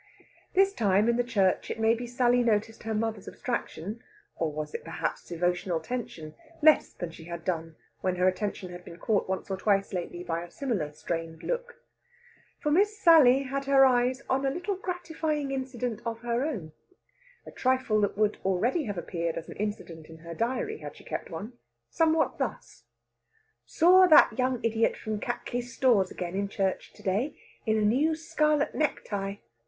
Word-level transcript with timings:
This 0.55 0.73
time, 0.73 1.07
in 1.07 1.15
the 1.15 1.23
church, 1.23 1.69
it 1.69 1.79
may 1.79 1.93
be 1.93 2.07
Sally 2.07 2.41
noticed 2.41 2.81
her 2.81 2.93
mother's 2.95 3.27
abstraction 3.27 4.01
(or 4.35 4.51
was 4.51 4.73
it, 4.73 4.83
perhaps, 4.83 5.27
devotional 5.29 5.79
tension?) 5.79 6.33
less 6.59 6.91
than 6.91 7.11
she 7.11 7.25
had 7.25 7.45
done 7.45 7.75
when 7.99 8.15
her 8.15 8.27
attention 8.27 8.71
had 8.71 8.83
been 8.83 8.97
caught 8.97 9.29
once 9.29 9.51
or 9.51 9.57
twice 9.57 9.93
lately 9.93 10.23
by 10.23 10.41
a 10.41 10.49
similar 10.49 10.91
strained 10.91 11.43
look. 11.43 11.83
For 12.61 12.71
Miss 12.71 12.97
Sally 12.97 13.43
had 13.43 13.65
her 13.65 13.85
eyes 13.85 14.23
on 14.27 14.43
a 14.43 14.49
little 14.49 14.75
gratifying 14.75 15.51
incident 15.51 16.01
of 16.03 16.21
her 16.21 16.43
own 16.45 16.71
a 17.45 17.51
trifle 17.51 18.01
that 18.01 18.17
would 18.17 18.39
already 18.43 18.85
have 18.85 18.97
appeared 18.97 19.37
as 19.37 19.49
an 19.49 19.57
incident 19.57 20.07
in 20.07 20.17
her 20.25 20.33
diary, 20.33 20.79
had 20.79 20.95
she 20.97 21.03
kept 21.03 21.29
one, 21.29 21.53
somewhat 21.91 22.39
thus: 22.39 22.85
"Saw 23.67 24.07
that 24.07 24.35
young 24.35 24.59
idiot 24.63 24.97
from 24.97 25.19
Cattley's 25.19 25.71
Stores 25.71 26.09
again 26.09 26.33
in 26.33 26.47
church 26.47 26.91
to 26.93 27.03
day, 27.03 27.37
in 27.67 27.77
a 27.77 27.81
new 27.83 28.15
scarlet 28.15 28.73
necktie. 28.73 29.35